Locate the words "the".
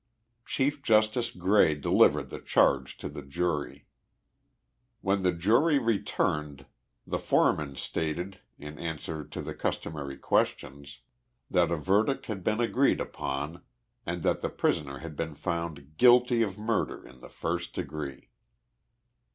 2.31-2.39, 3.07-3.21, 5.21-5.31, 7.05-7.19, 9.23-9.23, 9.23-9.23, 14.41-14.49, 17.19-17.29